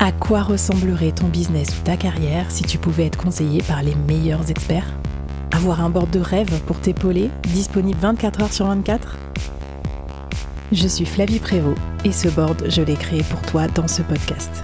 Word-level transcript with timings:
À 0.00 0.12
quoi 0.12 0.42
ressemblerait 0.42 1.10
ton 1.10 1.26
business 1.26 1.70
ou 1.70 1.82
ta 1.82 1.96
carrière 1.96 2.52
si 2.52 2.62
tu 2.62 2.78
pouvais 2.78 3.06
être 3.06 3.18
conseillé 3.18 3.62
par 3.62 3.82
les 3.82 3.96
meilleurs 3.96 4.48
experts? 4.48 4.86
Avoir 5.50 5.82
un 5.82 5.90
board 5.90 6.08
de 6.10 6.20
rêve 6.20 6.60
pour 6.66 6.78
t'épauler, 6.78 7.30
disponible 7.48 7.98
24 8.00 8.42
heures 8.42 8.52
sur 8.52 8.66
24 8.66 9.16
Je 10.70 10.86
suis 10.86 11.04
Flavie 11.04 11.40
Prévost 11.40 11.76
et 12.04 12.12
ce 12.12 12.28
board, 12.28 12.66
je 12.68 12.80
l'ai 12.80 12.94
créé 12.94 13.24
pour 13.24 13.42
toi 13.42 13.66
dans 13.66 13.88
ce 13.88 14.02
podcast. 14.02 14.62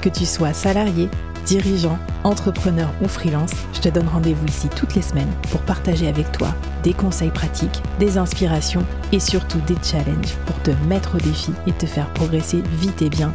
Que 0.00 0.08
tu 0.08 0.24
sois 0.24 0.52
salarié, 0.52 1.08
dirigeant, 1.46 1.98
entrepreneur 2.22 2.88
ou 3.02 3.08
freelance, 3.08 3.50
je 3.72 3.80
te 3.80 3.88
donne 3.88 4.06
rendez-vous 4.06 4.46
ici 4.46 4.68
toutes 4.68 4.94
les 4.94 5.02
semaines 5.02 5.32
pour 5.50 5.62
partager 5.62 6.06
avec 6.06 6.30
toi 6.30 6.54
des 6.84 6.92
conseils 6.92 7.30
pratiques, 7.30 7.82
des 7.98 8.18
inspirations 8.18 8.86
et 9.10 9.18
surtout 9.18 9.60
des 9.66 9.76
challenges 9.82 10.36
pour 10.46 10.62
te 10.62 10.70
mettre 10.86 11.16
au 11.16 11.18
défi 11.18 11.50
et 11.66 11.72
te 11.72 11.86
faire 11.86 12.08
progresser 12.12 12.62
vite 12.78 13.02
et 13.02 13.10
bien 13.10 13.34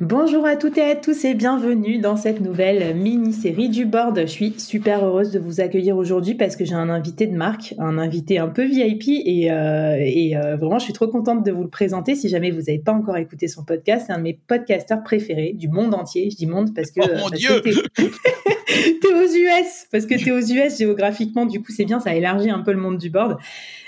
Bonjour 0.00 0.46
à 0.46 0.54
toutes 0.54 0.78
et 0.78 0.82
à 0.82 0.94
tous 0.94 1.24
et 1.24 1.34
bienvenue 1.34 1.98
dans 1.98 2.16
cette 2.16 2.40
nouvelle 2.40 2.94
mini-série 2.94 3.68
du 3.68 3.84
board. 3.84 4.16
Je 4.16 4.26
suis 4.26 4.54
super 4.60 5.04
heureuse 5.04 5.32
de 5.32 5.40
vous 5.40 5.60
accueillir 5.60 5.96
aujourd'hui 5.96 6.36
parce 6.36 6.54
que 6.54 6.64
j'ai 6.64 6.76
un 6.76 6.88
invité 6.88 7.26
de 7.26 7.34
marque, 7.36 7.74
un 7.80 7.98
invité 7.98 8.38
un 8.38 8.46
peu 8.46 8.64
VIP 8.64 9.08
et, 9.08 9.50
euh, 9.50 9.96
euh, 9.96 10.56
vraiment 10.56 10.78
je 10.78 10.84
suis 10.84 10.92
trop 10.92 11.08
contente 11.08 11.44
de 11.44 11.50
vous 11.50 11.64
le 11.64 11.68
présenter. 11.68 12.14
Si 12.14 12.28
jamais 12.28 12.52
vous 12.52 12.60
n'avez 12.60 12.78
pas 12.78 12.92
encore 12.92 13.16
écouté 13.16 13.48
son 13.48 13.64
podcast, 13.64 14.04
c'est 14.06 14.12
un 14.12 14.18
de 14.18 14.22
mes 14.22 14.38
podcasteurs 14.46 15.02
préférés 15.02 15.52
du 15.52 15.66
monde 15.66 15.92
entier. 15.92 16.30
Je 16.30 16.36
dis 16.36 16.46
monde 16.46 16.72
parce 16.76 16.92
que... 16.92 17.00
Oh 17.02 17.18
mon 17.18 17.30
Dieu 17.30 17.60
T'es 17.60 17.72
aux 19.12 19.34
US 19.34 19.86
Parce 19.90 20.06
que 20.06 20.14
t'es 20.14 20.30
aux 20.30 20.38
US 20.38 20.78
géographiquement, 20.78 21.44
du 21.44 21.60
coup 21.60 21.72
c'est 21.72 21.86
bien, 21.86 21.98
ça 21.98 22.14
élargit 22.14 22.50
un 22.50 22.60
peu 22.60 22.70
le 22.70 22.78
monde 22.78 22.98
du 22.98 23.10
board. 23.10 23.36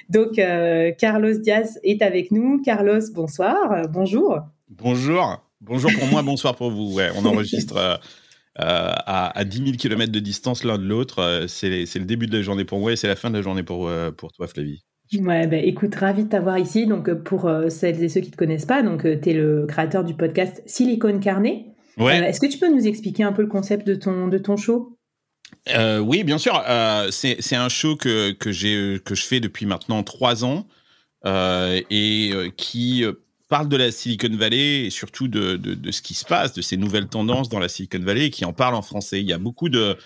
Donc 0.08 0.40
euh, 0.40 0.90
Carlos 0.98 1.34
Diaz 1.34 1.78
est 1.84 2.02
avec 2.02 2.32
nous. 2.32 2.60
Carlos, 2.60 2.98
bonsoir, 3.14 3.86
bonjour. 3.92 4.40
Bonjour. 4.70 5.40
Bonjour 5.60 5.90
pour 5.98 6.08
moi, 6.08 6.22
bonsoir 6.22 6.56
pour 6.56 6.70
vous. 6.70 6.94
Ouais, 6.94 7.10
on 7.16 7.26
enregistre 7.26 7.76
euh, 7.76 7.96
euh, 8.60 8.92
à, 9.06 9.38
à, 9.38 9.44
10 9.44 9.58
000 9.58 9.70
km 9.76 10.10
de 10.10 10.18
distance 10.18 10.64
l'un 10.64 10.78
de 10.78 10.84
l'autre. 10.84 11.18
Euh, 11.18 11.46
c'est 11.48 11.68
le 11.68 12.04
début 12.06 12.26
de 12.26 12.36
la 12.36 12.42
journée 12.42 12.64
pour 12.64 12.78
moi 12.80 12.92
et 12.92 12.96
c'est 12.96 13.08
la 13.08 13.16
fin 13.16 13.28
de 13.30 13.36
la 13.36 13.42
journée 13.42 13.62
pour, 13.62 13.90
pour 14.16 14.32
toi, 14.32 14.46
Flavie. 14.46 14.82
Ouais, 15.12 15.46
bah, 15.46 15.58
écoute, 15.58 15.94
ravi 15.96 16.24
de 16.24 16.28
t'avoir 16.30 16.58
ici. 16.58 16.86
Donc, 16.86 17.12
pour 17.24 17.50
celles 17.68 18.02
et 18.02 18.08
ceux 18.08 18.20
qui 18.20 18.28
ne 18.28 18.32
te 18.32 18.36
connaissent 18.38 18.64
pas, 18.64 18.82
donc 18.82 19.02
tu 19.02 19.30
es 19.30 19.34
le 19.34 19.66
créateur 19.66 20.02
du 20.02 20.14
podcast 20.14 20.62
Silicon 20.64 21.18
Carnet. 21.18 21.66
Ouais. 21.98 22.16
Est-ce 22.16 22.40
que 22.40 22.46
tu 22.46 22.58
peux 22.58 22.72
nous 22.72 22.86
expliquer 22.86 23.24
un 23.24 23.32
peu 23.32 23.42
le 23.42 23.48
concept 23.48 23.86
de 23.86 23.94
ton, 23.94 24.28
de 24.28 24.38
ton 24.38 24.56
show? 24.56 24.96
Oui, 26.00 26.24
bien 26.24 26.38
sûr. 26.38 26.62
c'est 27.10 27.56
un 27.56 27.68
show 27.68 27.96
que, 27.96 28.30
que, 28.30 28.96
que 28.98 29.14
je 29.14 29.24
fais 29.24 29.40
depuis 29.40 29.66
maintenant 29.66 30.02
trois 30.04 30.42
ans 30.42 30.66
et 31.26 32.32
qui 32.56 33.04
parle 33.50 33.68
de 33.68 33.76
la 33.76 33.90
Silicon 33.90 34.34
Valley 34.34 34.86
et 34.86 34.90
surtout 34.90 35.26
de, 35.28 35.56
de, 35.56 35.74
de, 35.74 35.90
ce 35.90 36.00
qui 36.00 36.14
se 36.14 36.24
passe, 36.24 36.54
de 36.54 36.62
ces 36.62 36.76
nouvelles 36.76 37.08
tendances 37.08 37.48
dans 37.48 37.58
la 37.58 37.68
Silicon 37.68 37.98
Valley 37.98 38.26
et 38.26 38.30
qui 38.30 38.44
en 38.44 38.52
parle 38.52 38.76
en 38.76 38.82
français. 38.82 39.20
Il 39.20 39.26
y 39.26 39.32
a 39.32 39.38
beaucoup 39.38 39.68
de, 39.68 39.98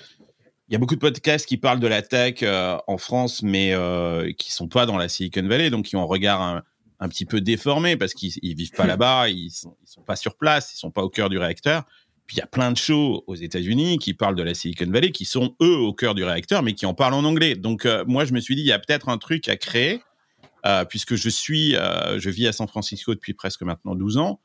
il 0.69 0.73
y 0.73 0.77
a 0.77 0.79
beaucoup 0.79 0.95
de 0.95 1.01
podcasts 1.01 1.47
qui 1.47 1.59
parlent 1.59 1.79
de 1.79 1.87
la 1.87 2.01
tech 2.01 2.37
euh, 2.43 2.79
en 2.87 2.97
France, 2.97 3.43
mais 3.43 3.75
euh, 3.75 4.33
qui 4.33 4.51
sont 4.51 4.67
pas 4.67 4.87
dans 4.87 4.97
la 4.97 5.11
Silicon 5.11 5.47
Valley, 5.47 5.69
donc 5.69 5.85
qui 5.85 5.95
ont 5.95 6.01
un 6.01 6.07
regard 6.07 6.41
un, 6.41 6.63
un 7.01 7.09
petit 7.09 7.27
peu 7.27 7.43
déformé 7.43 7.97
parce 7.99 8.15
qu'ils 8.15 8.33
ils 8.43 8.57
vivent 8.57 8.73
pas 8.73 8.87
là-bas, 8.87 9.29
ils 9.29 9.51
sont, 9.51 9.77
ils 9.83 9.91
sont 9.91 10.03
pas 10.03 10.17
sur 10.17 10.37
place, 10.37 10.73
ils 10.75 10.79
sont 10.79 10.91
pas 10.91 11.03
au 11.03 11.11
cœur 11.11 11.29
du 11.29 11.37
réacteur. 11.37 11.85
Puis 12.27 12.39
il 12.39 12.41
y 12.41 12.43
a 12.43 12.47
plein 12.47 12.73
de 12.73 12.79
shows 12.79 13.25
aux 13.27 13.35
États-Unis 13.35 13.99
qui 13.99 14.15
parlent 14.15 14.37
de 14.37 14.43
la 14.43 14.55
Silicon 14.55 14.91
Valley, 14.91 15.11
qui 15.11 15.27
sont 15.27 15.55
eux 15.61 15.77
au 15.77 15.93
cœur 15.93 16.15
du 16.15 16.25
réacteur, 16.25 16.63
mais 16.63 16.73
qui 16.73 16.87
en 16.87 16.95
parlent 16.95 17.13
en 17.13 17.25
anglais. 17.25 17.57
Donc 17.57 17.85
euh, 17.85 18.05
moi 18.07 18.25
je 18.25 18.33
me 18.33 18.41
suis 18.41 18.57
dit 18.57 18.63
il 18.63 18.69
y 18.69 18.73
a 18.73 18.79
peut-être 18.79 19.11
un 19.11 19.19
truc 19.19 19.51
à 19.51 19.57
créer 19.57 20.01
puisque 20.89 21.15
je 21.15 21.29
suis, 21.29 21.77
euh, 21.77 22.19
je 22.19 22.31
vis 22.31 22.47
à 22.47 22.53
San 22.53 22.67
Francisco 22.67 23.15
depuis 23.15 23.35
presque 23.35 23.63
maintenant 23.63 23.95
12 23.95 24.17
ans. 24.17 24.41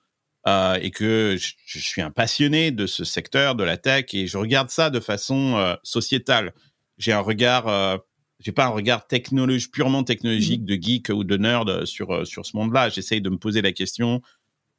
Euh, 0.48 0.78
et 0.82 0.90
que 0.90 1.36
je, 1.38 1.80
suis 1.80 2.02
un 2.02 2.12
passionné 2.12 2.72
de 2.72 2.88
ce 2.88 3.04
secteur, 3.04 3.56
de 3.56 3.64
la 3.66 3.76
tech, 3.76 4.06
et 4.14 4.26
je 4.26 4.38
regarde 4.38 4.70
ça 4.70 4.90
de 4.90 5.02
façon 5.02 5.58
euh, 5.58 5.76
sociétale. 5.84 6.54
J'ai 6.98 7.12
un 7.12 7.20
regard, 7.20 7.68
euh, 7.68 7.98
j'ai 8.40 8.54
pas 8.54 8.66
un 8.66 8.70
regard 8.70 9.06
technologique, 9.06 9.74
purement 9.74 10.04
technologique 10.04 10.64
de 10.64 10.82
geek 10.82 11.10
ou 11.10 11.26
de 11.26 11.36
nerd 11.36 11.86
sur 11.86 12.26
sur 12.26 12.46
ce 12.46 12.56
monde-là. 12.56 12.88
J'essaye 12.88 13.22
de 13.22 13.30
me 13.30 13.38
poser 13.38 13.62
la 13.62 13.74
question 13.74 14.22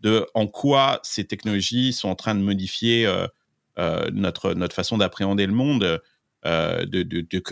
de 0.01 0.27
en 0.33 0.47
quoi 0.47 0.99
ces 1.03 1.27
technologies 1.27 1.93
sont 1.93 2.09
en 2.09 2.15
train 2.15 2.35
de 2.35 2.41
modifier 2.41 3.07
notre 4.13 4.55
notre 4.55 4.75
façon 4.75 4.97
d'appréhender 4.97 5.47
le 5.47 5.53
monde. 5.53 6.01
Euh, 6.47 6.87
de, 6.87 7.03
de, 7.03 7.21
de, 7.21 7.43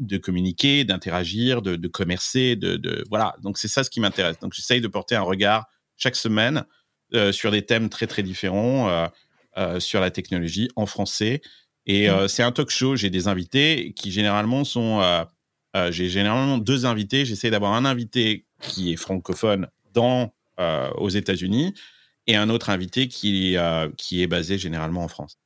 de, 0.00 0.16
communiquer, 0.16 0.84
d'interagir, 0.84 1.60
de, 1.60 1.76
de, 1.76 1.88
commercer, 1.88 2.56
de, 2.56 2.76
de 2.76 3.04
voilà. 3.10 3.36
Donc 3.42 3.58
c'est 3.58 3.68
ça 3.68 3.84
ce 3.84 3.90
qui 3.90 4.00
m'intéresse. 4.00 4.38
Donc 4.38 4.54
j'essaye 4.54 4.80
de 4.80 4.88
porter 4.88 5.14
un 5.14 5.20
regard 5.20 5.66
chaque 5.98 6.16
semaine 6.16 6.64
euh, 7.12 7.32
sur 7.32 7.50
des 7.50 7.60
thèmes 7.66 7.90
très 7.90 8.06
très 8.06 8.22
différents 8.22 8.88
euh 8.88 9.78
sur 9.78 10.00
la 10.00 10.10
technologie 10.10 10.70
en 10.74 10.86
français. 10.86 11.42
Et 11.84 12.08
mmh. 12.08 12.28
c'est 12.28 12.42
un 12.42 12.52
talk 12.52 12.70
show. 12.70 12.96
J'ai 12.96 13.10
des 13.10 13.28
invités 13.28 13.92
qui 13.94 14.10
généralement 14.10 14.64
sont. 14.64 15.02
J'ai 15.90 16.08
généralement 16.08 16.56
deux 16.56 16.86
invités. 16.86 17.26
J'essaie 17.26 17.50
d'avoir 17.50 17.74
un 17.74 17.84
invité 17.84 18.46
qui 18.62 18.92
est 18.92 18.96
francophone 18.96 19.66
dans 19.92 20.32
aux 20.96 21.08
États-Unis 21.10 21.74
et 22.26 22.36
un 22.36 22.48
autre 22.48 22.70
invité 22.70 23.08
qui 23.08 23.56
qui 23.98 24.22
est 24.22 24.28
basé 24.28 24.56
généralement 24.56 25.02
en 25.02 25.08
France. 25.08 25.36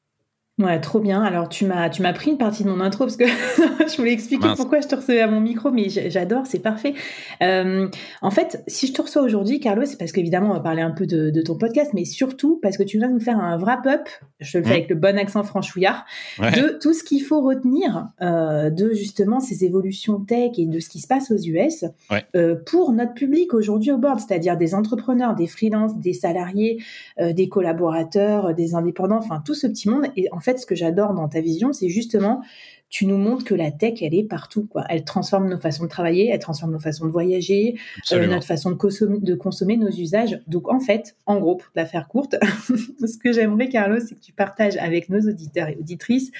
Ouais, 0.56 0.80
trop 0.80 1.00
bien. 1.00 1.20
Alors, 1.20 1.48
tu 1.48 1.64
m'as, 1.64 1.90
tu 1.90 2.00
m'as 2.00 2.12
pris 2.12 2.30
une 2.30 2.38
partie 2.38 2.62
de 2.62 2.68
mon 2.68 2.78
intro 2.78 3.06
parce 3.06 3.16
que 3.16 3.24
je 3.26 3.96
voulais 3.96 4.12
expliquer 4.12 4.46
Mince. 4.46 4.56
pourquoi 4.56 4.80
je 4.80 4.86
te 4.86 4.94
recevais 4.94 5.20
à 5.20 5.26
mon 5.26 5.40
micro, 5.40 5.72
mais 5.72 5.88
j'adore, 5.88 6.46
c'est 6.46 6.60
parfait. 6.60 6.94
Euh, 7.42 7.88
en 8.22 8.30
fait, 8.30 8.62
si 8.68 8.86
je 8.86 8.92
te 8.92 9.02
reçois 9.02 9.22
aujourd'hui, 9.22 9.58
Carlos, 9.58 9.84
c'est 9.84 9.98
parce 9.98 10.12
qu'évidemment, 10.12 10.50
on 10.50 10.54
va 10.54 10.60
parler 10.60 10.82
un 10.82 10.92
peu 10.92 11.06
de, 11.06 11.30
de, 11.30 11.42
ton 11.42 11.58
podcast, 11.58 11.90
mais 11.92 12.04
surtout 12.04 12.60
parce 12.62 12.76
que 12.76 12.84
tu 12.84 12.98
viens 12.98 13.08
nous 13.08 13.18
faire 13.18 13.40
un 13.40 13.58
wrap-up, 13.58 14.08
je 14.38 14.58
le 14.58 14.64
fais 14.64 14.70
mmh. 14.70 14.72
avec 14.72 14.88
le 14.90 14.94
bon 14.94 15.18
accent 15.18 15.42
franchouillard, 15.42 16.04
ouais. 16.38 16.52
de 16.52 16.78
tout 16.80 16.92
ce 16.92 17.02
qu'il 17.02 17.24
faut 17.24 17.40
retenir 17.40 18.10
euh, 18.22 18.70
de 18.70 18.92
justement 18.92 19.40
ces 19.40 19.64
évolutions 19.64 20.20
tech 20.20 20.52
et 20.56 20.66
de 20.66 20.78
ce 20.78 20.88
qui 20.88 21.00
se 21.00 21.08
passe 21.08 21.32
aux 21.32 21.36
US 21.36 21.84
ouais. 22.12 22.24
euh, 22.36 22.54
pour 22.64 22.92
notre 22.92 23.14
public 23.14 23.54
aujourd'hui 23.54 23.90
au 23.90 23.98
board, 23.98 24.20
c'est-à-dire 24.20 24.56
des 24.56 24.76
entrepreneurs, 24.76 25.34
des 25.34 25.48
freelances, 25.48 25.98
des 25.98 26.12
salariés, 26.12 26.80
des 27.18 27.48
collaborateurs, 27.48 28.54
des 28.54 28.76
indépendants, 28.76 29.18
enfin 29.18 29.42
tout 29.44 29.54
ce 29.54 29.66
petit 29.66 29.88
monde. 29.88 30.06
Et 30.16 30.28
en 30.30 30.40
fait, 30.44 30.58
ce 30.58 30.66
que 30.66 30.74
j'adore 30.74 31.14
dans 31.14 31.28
ta 31.28 31.40
vision, 31.40 31.72
c'est 31.72 31.88
justement, 31.88 32.42
tu 32.88 33.06
nous 33.06 33.16
montres 33.16 33.44
que 33.44 33.54
la 33.54 33.72
tech, 33.72 34.02
elle 34.02 34.14
est 34.14 34.22
partout. 34.22 34.66
Quoi. 34.66 34.84
Elle 34.88 35.04
transforme 35.04 35.48
nos 35.48 35.58
façons 35.58 35.84
de 35.84 35.88
travailler, 35.88 36.28
elle 36.30 36.38
transforme 36.38 36.72
nos 36.72 36.78
façons 36.78 37.06
de 37.06 37.10
voyager, 37.10 37.76
euh, 38.12 38.26
notre 38.26 38.46
façon 38.46 38.70
de 38.70 38.76
consommer, 38.76 39.18
de 39.20 39.34
consommer 39.34 39.76
nos 39.76 39.90
usages. 39.90 40.40
Donc, 40.46 40.68
en 40.68 40.78
fait, 40.78 41.16
en 41.26 41.40
gros, 41.40 41.56
pour 41.56 41.70
la 41.74 41.86
faire 41.86 42.06
courte, 42.06 42.36
ce 42.68 43.18
que 43.18 43.32
j'aimerais, 43.32 43.68
Carlos, 43.68 43.98
c'est 43.98 44.14
que 44.14 44.20
tu 44.20 44.32
partages 44.32 44.76
avec 44.76 45.08
nos 45.08 45.20
auditeurs 45.20 45.68
et 45.68 45.76
auditrices 45.76 46.30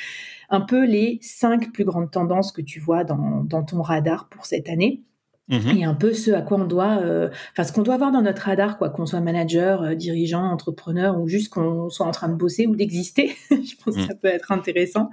un 0.51 0.61
peu 0.61 0.85
les 0.85 1.19
cinq 1.23 1.73
plus 1.73 1.85
grandes 1.85 2.11
tendances 2.11 2.53
que 2.53 2.63
tu 2.63 2.79
vois 2.79 3.03
dans, 3.03 3.43
dans 3.43 3.65
ton 3.65 3.83
radar 3.83 4.29
pour 4.29 4.47
cette 4.47 4.69
année. 4.69 5.03
Mmh. 5.49 5.77
Et 5.77 5.85
un 5.85 5.93
peu 5.93 6.15
ce 6.15 6.31
à 6.31 6.41
quoi 6.41 6.59
on 6.59 6.65
doit, 6.65 7.01
euh, 7.03 7.29
enfin 7.53 7.65
ce 7.65 7.73
qu'on 7.73 7.83
doit 7.83 7.95
avoir 7.95 8.11
dans 8.11 8.23
notre 8.23 8.43
radar, 8.43 8.79
quoi, 8.79 8.89
qu'on 8.89 9.05
soit 9.05 9.21
manager, 9.21 9.83
euh, 9.83 9.95
dirigeant, 9.95 10.43
entrepreneur 10.43 11.21
ou 11.21 11.29
juste 11.29 11.53
qu'on 11.53 11.91
soit 11.91 12.07
en 12.07 12.13
train 12.13 12.31
de 12.31 12.35
bosser 12.35 12.67
ou 12.67 12.75
d'exister. 12.75 13.37
Je 13.51 13.77
pense 13.85 13.95
mmh. 13.95 14.01
que 14.01 14.07
ça 14.07 14.15
peut 14.15 14.29
être 14.29 14.53
intéressant. 14.53 15.11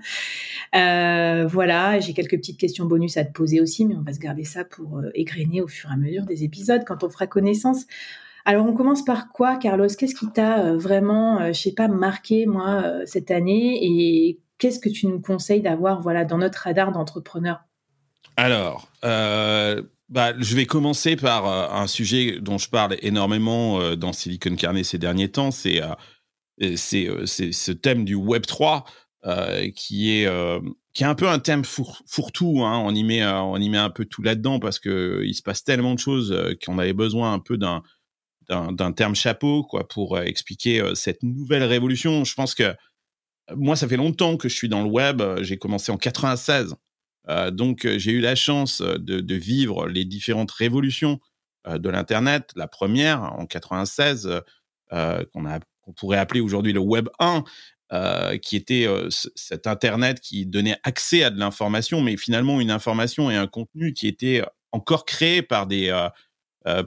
Euh, 0.74 1.46
voilà, 1.48 2.00
j'ai 2.00 2.14
quelques 2.14 2.38
petites 2.38 2.58
questions 2.58 2.86
bonus 2.86 3.18
à 3.18 3.26
te 3.26 3.34
poser 3.34 3.60
aussi, 3.60 3.86
mais 3.86 3.96
on 3.96 4.04
va 4.04 4.14
se 4.14 4.20
garder 4.20 4.46
ça 4.46 4.64
pour 4.64 5.02
égrener 5.14 5.62
au 5.62 5.68
fur 5.68 5.90
et 5.90 5.94
à 5.94 5.98
mesure 5.98 6.24
des 6.24 6.46
épisodes 6.46 6.84
quand 6.86 7.04
on 7.04 7.10
fera 7.10 7.28
connaissance. 7.28 7.86
Alors 8.46 8.66
on 8.66 8.74
commence 8.74 9.04
par 9.04 9.34
quoi, 9.34 9.58
Carlos? 9.58 9.88
Qu'est-ce 9.88 10.16
qui 10.16 10.32
t'a 10.32 10.74
vraiment, 10.76 11.52
je 11.52 11.60
sais 11.60 11.74
pas, 11.74 11.90
marqué 11.90 12.46
moi 12.46 13.02
cette 13.06 13.32
année? 13.32 13.80
Et 13.82 14.40
qu'est-ce 14.58 14.80
que 14.80 14.90
tu 14.90 15.08
nous 15.08 15.20
conseilles 15.20 15.62
d'avoir, 15.62 16.02
voilà, 16.02 16.24
dans 16.24 16.38
notre 16.38 16.60
radar 16.60 16.94
d'entrepreneur? 16.94 17.66
Alors. 18.38 18.90
Bah, 20.12 20.34
je 20.38 20.56
vais 20.58 20.66
commencer 20.66 21.16
par 21.16 21.48
euh, 21.48 21.82
un 21.82 21.88
sujet 21.88 22.40
dont 22.42 22.58
je 22.58 22.70
parle 22.70 22.98
énormément 23.02 23.80
euh, 23.80 23.96
dans 23.96 24.12
Silicon 24.12 24.58
Carnet 24.58 24.84
ces 24.84 24.98
derniers 24.98 25.32
temps. 25.32 25.52
C'est 25.52 25.82
euh, 25.82 26.76
ce 26.86 27.72
thème 27.72 28.04
du 28.04 28.16
Web 28.16 28.46
3 28.46 28.84
qui 29.74 30.12
est 30.12 30.28
qui 30.94 31.04
est 31.04 31.08
un 31.08 31.16
peu 31.16 31.30
un 31.30 31.40
thème 31.40 31.64
four, 31.64 32.02
fourre-tout. 32.08 32.62
Hein. 32.66 32.82
On 32.84 32.94
y 32.94 33.04
met 33.04 33.26
on 33.26 33.56
y 33.56 33.70
met 33.70 33.78
un 33.78 33.90
peu 33.90 34.04
tout 34.04 34.22
là-dedans 34.22 34.60
parce 34.60 34.80
que 34.80 35.22
il 35.26 35.34
se 35.34 35.42
passe 35.44 35.64
tellement 35.64 35.94
de 35.94 36.00
choses 36.00 36.36
qu'on 36.66 36.78
avait 36.78 36.94
besoin 36.94 37.34
un 37.34 37.40
peu 37.40 37.58
d'un 37.58 37.82
d'un 38.50 38.92
terme 38.92 39.16
chapeau 39.16 39.64
quoi 39.64 39.88
pour 39.88 40.20
expliquer 40.20 40.84
cette 40.94 41.24
nouvelle 41.24 41.64
révolution. 41.64 42.26
Je 42.26 42.34
pense 42.34 42.54
que 42.54 42.76
moi, 43.56 43.76
ça 43.76 43.88
fait 43.88 43.98
longtemps 43.98 44.38
que 44.38 44.50
je 44.50 44.56
suis 44.56 44.70
dans 44.70 44.84
le 44.84 44.90
web. 44.90 45.22
J'ai 45.42 45.58
commencé 45.58 45.92
en 45.92 45.98
96 45.98 46.76
donc, 47.28 47.88
j'ai 47.88 48.12
eu 48.12 48.20
la 48.20 48.36
chance 48.36 48.82
de, 48.82 49.36
vivre 49.36 49.88
les 49.88 50.06
différentes 50.06 50.52
révolutions 50.52 51.20
de 51.68 51.90
l'Internet. 51.90 52.52
La 52.56 52.68
première, 52.68 53.22
en 53.22 53.46
96, 53.46 54.42
qu'on 54.90 55.94
pourrait 55.96 56.18
appeler 56.18 56.42
aujourd'hui 56.42 56.74
le 56.74 56.80
Web 56.80 57.10
1, 57.20 57.44
qui 58.42 58.56
était 58.56 58.88
cet 59.36 59.68
Internet 59.68 60.20
qui 60.20 60.46
donnait 60.46 60.78
accès 60.84 61.24
à 61.24 61.30
de 61.30 61.40
l'information, 61.40 62.02
mais 62.02 62.18
finalement 62.18 62.60
une 62.60 62.72
information 62.72 63.30
et 63.30 63.36
un 63.36 63.48
contenu 63.48 63.94
qui 63.94 64.08
était 64.08 64.44
encore 64.72 65.06
créé 65.06 65.42
par 65.42 65.68
des, 65.68 66.08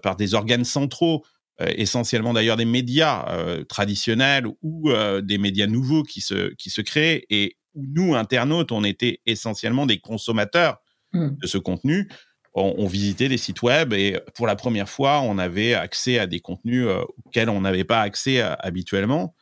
par 0.03 0.17
des 0.17 0.35
organes 0.35 0.65
centraux, 0.65 1.25
essentiellement 1.61 2.33
d'ailleurs 2.33 2.57
des 2.57 2.65
médias 2.65 3.65
traditionnels 3.69 4.47
ou 4.63 4.91
des 5.23 5.39
médias 5.39 5.67
nouveaux 5.67 6.03
qui 6.03 6.21
se, 6.21 6.53
qui 6.55 6.71
se 6.71 6.81
créent. 6.81 7.25
Et 7.31 7.57
où 7.75 7.85
nous, 7.87 8.15
internautes, 8.15 8.73
on 8.73 8.85
était 8.85 9.21
essentiellement 9.27 9.87
des 9.87 9.99
consommateurs 9.99 10.81
mmh. 11.13 11.31
de 11.41 11.47
ce 11.47 11.59
contenu. 11.59 12.09
On, 12.57 12.87
visitait 12.87 13.29
des 13.29 13.37
sites 13.37 13.63
web 13.63 13.93
et 13.93 14.17
pour 14.37 14.47
la 14.47 14.55
première 14.55 14.89
fois, 14.89 15.21
on 15.23 15.39
avait 15.39 15.75
accès 15.75 16.21
à 16.21 16.29
des 16.29 16.39
contenus 16.39 16.87
euh, 16.87 17.03
auxquels 17.25 17.51
on 17.51 17.63
n'avait 17.63 17.83
pas 17.83 18.01
accès 18.01 18.41
euh, 18.41 18.55
habituellement. 18.61 19.35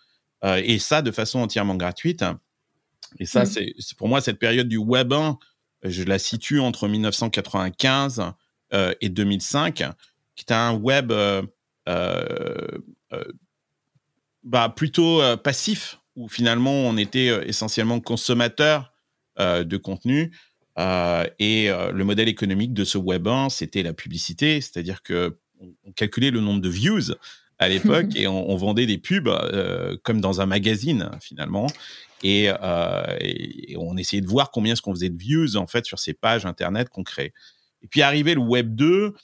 Euh, 0.45 0.63
et 0.65 0.79
ça, 0.79 1.03
de 1.03 1.11
façon 1.11 1.41
entièrement 1.41 1.75
gratuite. 1.75 2.25
Et 3.19 3.27
ça, 3.27 3.43
mmh. 3.43 3.75
c'est 3.79 3.99
pour 3.99 4.09
moi, 4.09 4.23
cette 4.23 4.39
période 4.39 4.67
du 4.67 4.79
Web 4.79 5.13
1, 5.13 5.39
je 5.85 6.05
la 6.05 6.19
situe 6.19 6.59
entre 6.59 6.89
1995 6.89 8.33
et 9.03 9.11
2005, 9.11 9.85
qui 10.35 10.45
était 10.45 10.55
un 10.55 10.73
web 10.73 11.13
bah, 14.43 14.69
plutôt 14.75 15.21
passif 15.45 16.01
où 16.17 16.29
finalement 16.29 16.73
on 16.73 16.97
était 16.97 17.29
euh, 17.29 17.47
essentiellement 17.47 18.01
consommateur 18.01 18.93
euh, 19.39 19.65
de 19.65 19.77
contenu. 19.77 20.33
Euh, 20.79 21.27
et 21.39 21.69
le 21.69 22.03
modèle 22.03 22.29
économique 22.29 22.73
de 22.73 22.85
ce 22.85 22.97
Web 22.97 23.29
1, 23.29 23.51
c'était 23.51 23.83
la 23.83 23.93
publicité, 23.93 24.61
c'est-à-dire 24.63 25.03
que 25.03 25.37
on, 25.61 25.93
calculait 25.93 26.31
le 26.31 26.41
nombre 26.41 26.63
de 26.63 26.69
views 26.71 27.13
à 27.59 27.69
l'époque 27.69 28.07
et 28.17 28.27
on, 28.27 28.57
vendait 28.57 28.87
des 28.87 28.97
pubs 28.97 29.29
comme 30.03 30.23
dans 30.23 30.41
un 30.41 30.47
magazine 30.47 31.11
finalement. 31.21 31.67
Et, 32.23 32.51
on 33.77 33.97
essayait 33.99 34.23
de 34.23 34.27
voir 34.27 34.51
combien 34.51 34.73
est-ce 34.73 34.81
qu'on 34.81 34.95
faisait 34.95 35.11
de 35.11 35.19
views 35.19 35.57
en 35.57 35.67
fait 35.67 35.85
sur 35.85 35.99
ces 35.99 36.15
pages 36.15 36.47
internet 36.47 36.89
qu'on 36.89 37.05
créait. 37.05 37.35
Et 37.83 37.87
puis 37.87 38.01
arrivé 38.01 38.33
le 38.33 38.41
Web 38.41 38.75
2, 38.75 39.15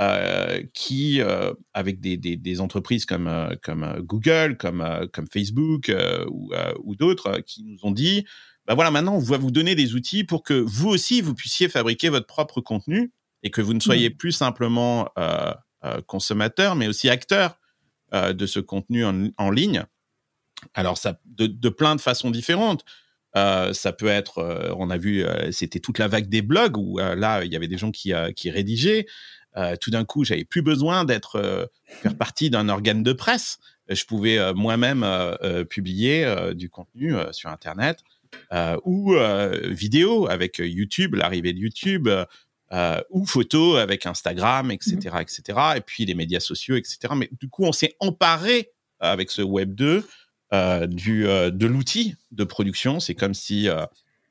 euh, 0.00 0.60
qui, 0.74 1.20
euh, 1.20 1.54
avec 1.72 2.00
des, 2.00 2.16
des, 2.16 2.36
des, 2.36 2.60
entreprises 2.60 3.06
comme, 3.06 3.28
euh, 3.28 3.54
comme 3.62 4.00
Google, 4.00 4.56
comme, 4.56 4.84
comme 5.12 5.28
Facebook 5.32 5.88
ou, 6.28 6.52
ou 6.82 6.96
d'autres, 6.96 7.38
qui 7.46 7.62
nous 7.62 7.78
ont 7.84 7.92
dit, 7.92 8.24
bah 8.66 8.74
voilà, 8.74 8.90
maintenant, 8.90 9.14
on 9.14 9.20
va 9.20 9.38
vous 9.38 9.52
donner 9.52 9.76
des 9.76 9.94
outils 9.94 10.24
pour 10.24 10.42
que 10.42 10.54
vous 10.54 10.88
aussi, 10.88 11.20
vous 11.20 11.34
puissiez 11.34 11.68
fabriquer 11.68 12.08
votre 12.08 12.26
propre 12.26 12.60
contenu 12.60 13.12
et 13.44 13.52
que 13.52 13.60
vous 13.60 13.72
ne 13.72 13.78
soyez 13.78 14.10
mmh. 14.10 14.16
plus 14.16 14.32
simplement 14.32 15.10
consommateur, 16.06 16.74
mais 16.74 16.88
aussi 16.88 17.08
acteur 17.08 17.60
de 18.12 18.46
ce 18.46 18.58
contenu 18.58 19.04
en, 19.04 19.28
en 19.38 19.50
ligne. 19.52 19.84
Alors, 20.74 20.98
ça, 20.98 21.20
de, 21.24 21.46
de, 21.46 21.68
plein 21.68 21.94
de 21.94 22.00
façons 22.00 22.32
différentes. 22.32 22.84
Euh, 23.36 23.72
ça 23.72 23.92
peut 23.92 24.08
être, 24.08 24.74
on 24.76 24.90
a 24.90 24.96
vu, 24.96 25.24
c'était 25.52 25.78
toute 25.78 26.00
la 26.00 26.08
vague 26.08 26.28
des 26.28 26.42
blogs 26.42 26.76
où 26.76 26.98
là, 26.98 27.44
il 27.44 27.52
y 27.52 27.56
avait 27.56 27.68
des 27.68 27.78
gens 27.78 27.92
qui, 27.92 28.12
qui 28.34 28.50
rédigeaient. 28.50 29.06
Euh, 29.56 29.76
tout 29.76 29.90
d'un 29.90 30.04
coup, 30.04 30.24
j'avais 30.24 30.44
plus 30.44 30.62
besoin 30.62 31.04
d'être 31.04 31.36
euh, 31.36 31.66
faire 31.86 32.16
partie 32.16 32.50
d'un 32.50 32.68
organe 32.68 33.02
de 33.02 33.12
presse. 33.12 33.58
Je 33.88 34.04
pouvais 34.04 34.38
euh, 34.38 34.54
moi-même 34.54 35.06
publier 35.68 36.26
du 36.54 36.70
contenu 36.70 37.14
sur 37.32 37.50
Internet 37.50 38.00
ou 38.84 39.14
vidéo 39.64 40.28
avec 40.28 40.58
YouTube, 40.58 41.14
l'arrivée 41.14 41.52
de 41.52 41.58
YouTube. 41.58 42.08
ou 43.10 43.26
photo 43.26 43.76
avec 43.76 44.06
Instagram, 44.06 44.70
etc., 44.70 44.96
mmh 44.96 45.18
etc., 45.20 45.58
et 45.76 45.80
puis 45.80 46.04
les 46.06 46.14
médias 46.14 46.40
sociaux, 46.40 46.76
etc. 46.76 46.98
Mais 47.14 47.28
du 47.40 47.48
coup, 47.48 47.64
on 47.64 47.72
s'est 47.72 47.94
emparé 48.00 48.72
avec 48.98 49.30
ce 49.30 49.42
Web 49.42 49.74
2 49.74 50.04
du, 50.88 51.24
de 51.24 51.66
l'outil 51.66 52.16
de 52.32 52.44
production. 52.44 53.00
C'est 53.00 53.14
comme 53.14 53.34
si 53.34 53.68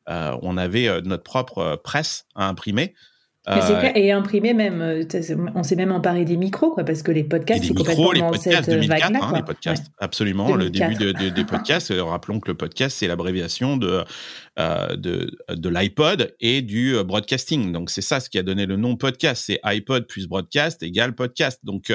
on 0.07 0.57
avait 0.57 1.01
notre 1.03 1.23
propre 1.23 1.79
presse 1.83 2.25
à 2.35 2.47
imprimer. 2.49 2.95
Euh, 3.49 3.91
et 3.95 4.13
imprimer 4.13 4.53
même, 4.53 4.81
euh, 4.81 5.03
on 5.53 5.63
s'est 5.63 5.75
même 5.75 5.91
emparé 5.91 6.23
des 6.23 6.37
micros, 6.37 6.71
quoi, 6.71 6.85
parce 6.85 7.03
que 7.03 7.11
les 7.11 7.25
podcasts, 7.25 7.65
c'est 7.65 7.73
complètement 7.73 8.13
les 8.13 8.21
podcasts 8.21 8.69
2004, 8.69 9.15
hein, 9.15 9.33
les 9.35 9.43
podcasts, 9.43 9.91
absolument, 9.99 10.55
le 10.55 10.69
début 10.69 10.95
des 10.95 11.43
podcasts. 11.43 11.91
Euh, 11.91 12.05
rappelons 12.05 12.39
que 12.39 12.49
le 12.49 12.55
podcast, 12.55 12.97
c'est 12.97 13.07
l'abréviation 13.07 13.75
de, 13.75 14.05
de, 14.57 15.37
de 15.49 15.69
l'iPod 15.69 16.33
et 16.39 16.61
du 16.61 16.95
broadcasting. 17.03 17.73
Donc, 17.73 17.89
c'est 17.89 18.01
ça 18.01 18.21
ce 18.21 18.29
qui 18.29 18.39
a 18.39 18.43
donné 18.43 18.65
le 18.65 18.77
nom 18.77 18.95
podcast. 18.95 19.43
C'est 19.47 19.59
iPod 19.63 20.07
plus 20.07 20.27
broadcast 20.27 20.81
égale 20.81 21.13
podcast. 21.13 21.59
Donc, 21.63 21.91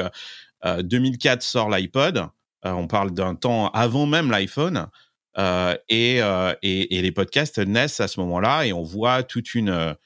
2004 0.64 1.42
sort 1.42 1.70
l'iPod. 1.70 2.26
on 2.62 2.86
parle 2.86 3.12
d'un 3.12 3.34
temps 3.34 3.68
avant 3.70 4.04
même 4.04 4.30
l'iPhone. 4.30 4.86
et, 5.88 6.18
et, 6.18 6.98
et, 6.98 7.02
les 7.02 7.12
podcasts 7.12 7.58
naissent 7.58 8.00
à 8.00 8.08
ce 8.08 8.20
moment-là 8.20 8.66
et 8.66 8.74
on 8.74 8.82
voit 8.82 9.22
toute 9.22 9.54
une 9.54 9.96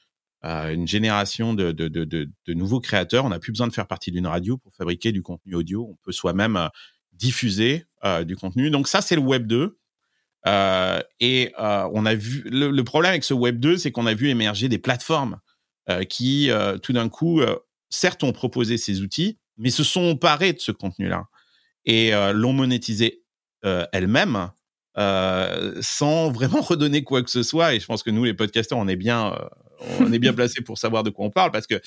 une 0.43 0.87
génération 0.87 1.53
de, 1.53 1.71
de, 1.71 1.87
de, 1.87 2.53
nouveaux 2.53 2.81
créateurs. 2.81 3.25
On 3.25 3.29
n'a 3.29 3.39
plus 3.39 3.51
besoin 3.51 3.67
de 3.67 3.73
faire 3.73 3.87
partie 3.87 4.11
d'une 4.11 4.27
radio 4.27 4.57
pour 4.57 4.73
fabriquer 4.75 5.11
du 5.11 5.21
contenu 5.21 5.55
audio. 5.55 5.87
On 5.89 5.97
peut 6.03 6.11
soi-même 6.11 6.57
euh, 6.57 6.67
diffuser 7.13 7.85
euh, 8.03 8.23
du 8.23 8.35
contenu. 8.35 8.69
Donc 8.69 8.87
ça, 8.87 9.01
c'est 9.01 9.15
le 9.15 9.21
Web 9.21 9.47
2. 9.47 9.77
Euh, 10.45 11.01
et 11.21 11.53
on 11.57 12.05
a 12.05 12.15
vu 12.15 12.43
le, 12.49 12.81
problème 12.83 13.11
avec 13.11 13.23
ce 13.23 13.33
Web 13.33 13.59
2, 13.59 13.77
c'est 13.77 13.91
qu'on 13.91 14.05
a 14.05 14.13
vu 14.13 14.29
émerger 14.29 14.67
des 14.67 14.79
plateformes 14.79 15.39
qui, 16.09 16.49
tout 16.81 16.91
d'un 16.93 17.07
coup, 17.07 17.41
certes 17.89 18.23
ont 18.23 18.33
proposé 18.33 18.77
ces 18.77 19.01
outils, 19.01 19.37
mais 19.57 19.69
se 19.69 19.85
sont 19.85 20.01
emparées 20.01 20.51
de 20.51 20.59
ce 20.59 20.73
contenu-là 20.73 21.27
et 21.85 22.11
l'ont 22.33 22.51
monétisé 22.51 23.23
elles-mêmes 23.63 24.49
sans 24.97 26.29
vraiment 26.29 26.59
redonner 26.61 27.05
quoi 27.05 27.23
que 27.23 27.29
ce 27.29 27.43
soit. 27.43 27.73
Et 27.75 27.79
je 27.79 27.85
pense 27.85 28.03
que 28.03 28.11
nous, 28.11 28.25
les 28.25 28.33
podcasteurs, 28.33 28.79
on 28.79 28.89
est 28.89 28.97
bien, 28.97 29.33
on 29.99 30.11
est 30.11 30.19
bien 30.19 30.33
placé 30.33 30.61
pour 30.61 30.77
savoir 30.77 31.03
de 31.03 31.09
quoi 31.09 31.25
on 31.25 31.31
parle 31.31 31.51
parce 31.51 31.67
que 31.67 31.81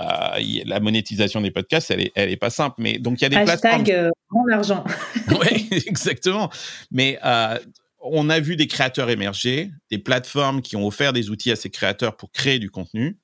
euh, 0.00 0.62
la 0.64 0.80
monétisation 0.80 1.40
des 1.40 1.50
podcasts, 1.50 1.90
elle 1.90 2.00
est, 2.00 2.12
elle 2.14 2.30
est 2.30 2.36
pas 2.36 2.50
simple. 2.50 2.76
Mais 2.78 2.98
donc 2.98 3.20
il 3.20 3.24
y 3.24 3.26
a 3.26 3.28
des 3.28 3.36
Hashtag 3.36 3.84
plateformes. 3.84 3.90
Euh, 3.90 4.50
l'argent. 4.50 4.84
oui, 5.28 5.68
exactement. 5.86 6.50
Mais 6.90 7.18
euh, 7.24 7.58
on 8.00 8.30
a 8.30 8.40
vu 8.40 8.56
des 8.56 8.66
créateurs 8.66 9.10
émerger, 9.10 9.70
des 9.90 9.98
plateformes 9.98 10.62
qui 10.62 10.76
ont 10.76 10.86
offert 10.86 11.12
des 11.12 11.28
outils 11.28 11.50
à 11.50 11.56
ces 11.56 11.68
créateurs 11.68 12.16
pour 12.16 12.32
créer 12.32 12.58
du 12.58 12.70
contenu, 12.70 13.18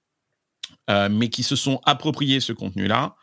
mais 0.88 1.28
qui 1.30 1.42
se 1.42 1.56
sont 1.56 1.80
appropriés 1.84 2.40
ce 2.40 2.52
contenu-là. 2.52 3.16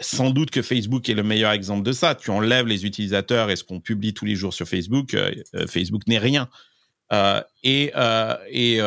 Sans 0.00 0.30
doute 0.30 0.50
que 0.50 0.60
Facebook 0.60 1.08
est 1.08 1.14
le 1.14 1.22
meilleur 1.22 1.52
exemple 1.52 1.84
de 1.84 1.92
ça. 1.92 2.16
Tu 2.16 2.30
enlèves 2.30 2.66
les 2.66 2.84
utilisateurs 2.84 3.50
et 3.50 3.56
ce 3.56 3.62
qu'on 3.62 3.78
publie 3.78 4.12
tous 4.12 4.24
les 4.24 4.34
jours 4.34 4.52
sur 4.52 4.66
Facebook, 4.66 5.16
Facebook 5.68 6.02
n'est 6.08 6.18
rien. 6.18 6.48
et, 7.62 7.92
et 8.50 8.80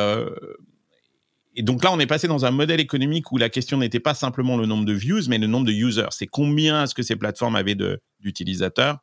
et 1.57 1.63
donc 1.63 1.83
là, 1.83 1.91
on 1.91 1.99
est 1.99 2.05
passé 2.05 2.27
dans 2.27 2.45
un 2.45 2.51
modèle 2.51 2.79
économique 2.79 3.31
où 3.31 3.37
la 3.39 3.49
question 3.49 3.79
n'était 3.79 3.99
pas 3.99 4.13
simplement 4.13 4.57
le 4.57 4.67
nombre 4.67 4.85
de 4.85 4.93
views, 4.93 5.23
mais 5.27 5.39
le 5.39 5.47
nombre 5.47 5.65
de 5.65 5.71
users. 5.71 6.05
C'est 6.11 6.27
combien 6.27 6.83
est-ce 6.83 6.93
que 6.93 7.01
ces 7.01 7.15
plateformes 7.15 7.55
avaient 7.55 7.75
d'utilisateurs 8.19 8.99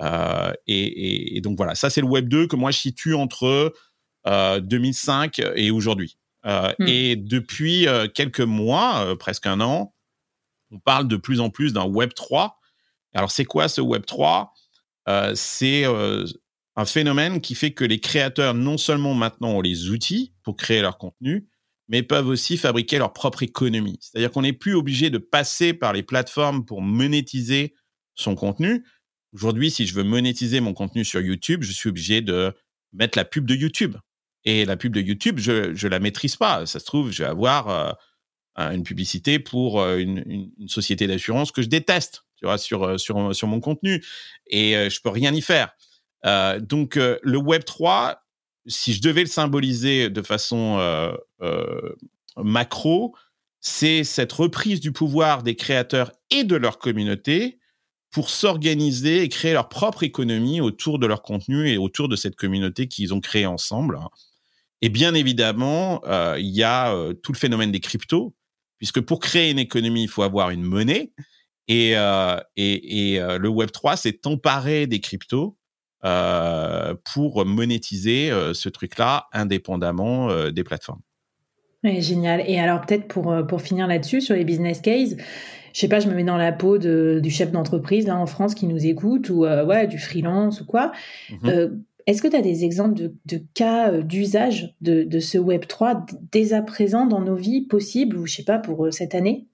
euh, 0.00 0.52
et, 0.68 1.40
donc 1.42 1.56
voilà, 1.56 1.74
ça 1.74 1.90
c'est 1.90 2.00
le 2.00 2.06
Web 2.06 2.28
2 2.28 2.46
que 2.46 2.56
moi 2.56 2.70
je 2.70 2.78
situe 2.78 3.14
entre 3.14 3.74
2005 4.24 5.40
euh, 5.40 5.52
et 5.56 5.72
aujourd'hui. 5.72 6.16
Euh, 6.46 6.72
hmm. 6.78 6.86
Et 6.86 7.16
depuis 7.16 7.86
quelques 8.14 8.40
mois, 8.40 9.16
presque 9.18 9.46
un 9.46 9.60
an, 9.60 9.92
on 10.70 10.78
parle 10.78 11.08
de 11.08 11.16
plus 11.16 11.40
en 11.40 11.50
plus 11.50 11.72
d'un 11.72 11.84
Web 11.84 12.14
3. 12.14 12.56
Alors 13.14 13.32
c'est 13.32 13.44
quoi 13.44 13.68
ce 13.68 13.80
Web 13.80 14.06
3 14.06 14.54
C'est 15.34 15.84
un 15.84 16.84
phénomène 16.84 17.40
qui 17.40 17.56
fait 17.56 17.72
que 17.72 17.84
les 17.84 17.98
créateurs 17.98 18.54
non 18.54 18.78
seulement 18.78 19.14
maintenant 19.14 19.54
ont 19.54 19.60
les 19.60 19.90
outils 19.90 20.32
pour 20.44 20.56
créer 20.56 20.82
leur 20.82 20.96
contenu, 20.96 21.49
mais 21.90 22.04
peuvent 22.04 22.28
aussi 22.28 22.56
fabriquer 22.56 22.98
leur 22.98 23.12
propre 23.12 23.42
économie. 23.42 23.98
C'est-à-dire 24.00 24.30
qu'on 24.30 24.42
n'est 24.42 24.52
plus 24.52 24.74
obligé 24.74 25.10
de 25.10 25.18
passer 25.18 25.74
par 25.74 25.92
les 25.92 26.04
plateformes 26.04 26.64
pour 26.64 26.82
monétiser 26.82 27.74
son 28.14 28.36
contenu. 28.36 28.86
Aujourd'hui, 29.32 29.72
si 29.72 29.86
je 29.86 29.94
veux 29.94 30.04
monétiser 30.04 30.60
mon 30.60 30.72
contenu 30.72 31.04
sur 31.04 31.20
YouTube, 31.20 31.64
je 31.64 31.72
suis 31.72 31.88
obligé 31.88 32.20
de 32.20 32.54
mettre 32.92 33.18
la 33.18 33.24
pub 33.24 33.44
de 33.44 33.56
YouTube. 33.56 33.96
Et 34.44 34.64
la 34.64 34.76
pub 34.76 34.94
de 34.94 35.00
YouTube, 35.00 35.38
je 35.38 35.72
ne 35.72 35.90
la 35.90 35.98
maîtrise 35.98 36.36
pas. 36.36 36.64
Ça 36.64 36.78
se 36.78 36.84
trouve, 36.84 37.10
je 37.10 37.24
vais 37.24 37.28
avoir 37.28 37.68
euh, 37.68 38.70
une 38.70 38.84
publicité 38.84 39.40
pour 39.40 39.80
euh, 39.80 39.98
une, 39.98 40.46
société 40.68 41.08
d'assurance 41.08 41.50
que 41.50 41.60
je 41.60 41.68
déteste, 41.68 42.24
euh, 42.44 42.56
sur, 42.56 43.48
mon 43.48 43.60
contenu. 43.60 44.04
Et 44.46 44.74
je 44.88 45.00
peux 45.00 45.10
rien 45.10 45.34
y 45.34 45.42
faire. 45.42 45.72
donc, 46.60 46.94
le 46.94 47.36
Web 47.36 47.64
3, 47.64 48.22
si 48.70 48.94
je 48.94 49.02
devais 49.02 49.22
le 49.22 49.28
symboliser 49.28 50.08
de 50.08 50.22
façon 50.22 50.78
euh, 50.78 51.12
euh, 51.42 51.94
macro, 52.36 53.14
c'est 53.60 54.04
cette 54.04 54.32
reprise 54.32 54.80
du 54.80 54.92
pouvoir 54.92 55.42
des 55.42 55.56
créateurs 55.56 56.12
et 56.30 56.44
de 56.44 56.56
leur 56.56 56.78
communauté 56.78 57.58
pour 58.10 58.30
s'organiser 58.30 59.22
et 59.22 59.28
créer 59.28 59.52
leur 59.52 59.68
propre 59.68 60.02
économie 60.02 60.60
autour 60.60 60.98
de 60.98 61.06
leur 61.06 61.22
contenu 61.22 61.68
et 61.68 61.78
autour 61.78 62.08
de 62.08 62.16
cette 62.16 62.36
communauté 62.36 62.88
qu'ils 62.88 63.12
ont 63.12 63.20
créée 63.20 63.46
ensemble. 63.46 63.98
Et 64.82 64.88
bien 64.88 65.14
évidemment, 65.14 66.00
il 66.36 66.48
y 66.48 66.64
a 66.64 66.92
tout 67.22 67.30
le 67.30 67.38
phénomène 67.38 67.70
des 67.70 67.78
cryptos, 67.78 68.34
puisque 68.78 69.00
pour 69.00 69.20
créer 69.20 69.50
une 69.50 69.60
économie, 69.60 70.02
il 70.02 70.08
faut 70.08 70.22
avoir 70.24 70.50
une 70.50 70.62
monnaie. 70.62 71.12
Et, 71.68 71.90
et, 72.56 73.20
le 73.20 73.48
Web 73.48 73.70
3 73.70 73.96
s'est 73.96 74.26
emparé 74.26 74.88
des 74.88 75.00
cryptos 75.00 75.56
pour 76.02 77.44
monétiser 77.44 78.30
ce 78.52 78.68
truc-là 78.68 79.26
indépendamment 79.32 80.50
des 80.50 80.64
plateformes. 80.64 81.00
génial. 81.84 82.42
Et 82.46 82.58
alors 82.58 82.80
peut-être 82.80 83.08
pour, 83.08 83.34
pour 83.46 83.60
finir 83.60 83.86
là-dessus, 83.86 84.20
sur 84.20 84.34
les 84.34 84.44
business 84.44 84.80
cases, 84.80 85.16
je 85.72 85.78
sais 85.78 85.88
pas, 85.88 86.00
je 86.00 86.08
me 86.08 86.14
mets 86.14 86.24
dans 86.24 86.36
la 86.36 86.52
peau 86.52 86.78
du 86.78 87.30
chef 87.30 87.52
d'entreprise 87.52 88.06
là 88.06 88.16
en 88.16 88.26
France 88.26 88.54
qui 88.54 88.66
nous 88.66 88.86
écoute 88.86 89.30
ou 89.30 89.44
ouais, 89.44 89.86
du 89.86 89.98
freelance 89.98 90.60
ou 90.60 90.66
quoi. 90.66 90.92
Mmh 91.30 91.50
est-ce 92.06 92.22
que 92.22 92.28
tu 92.28 92.36
as 92.36 92.42
des 92.42 92.64
exemples 92.64 93.10
de, 93.24 93.42
cas 93.54 93.92
d'usage 94.00 94.74
de, 94.80 95.04
de, 95.04 95.20
ce 95.20 95.38
Web 95.38 95.66
3 95.66 96.06
dès 96.32 96.52
à 96.52 96.62
présent 96.62 97.06
dans 97.06 97.20
nos 97.20 97.36
vies 97.36 97.66
possibles 97.66 98.16
ou 98.16 98.26
je 98.26 98.36
sais 98.36 98.42
pas 98.42 98.58
pour 98.58 98.92
cette 98.92 99.14
année? 99.14 99.46